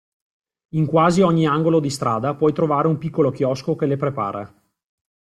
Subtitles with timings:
[0.69, 4.51] In quasi ogni angolo di strada puoi trovare un piccolo chiosco che le prepara.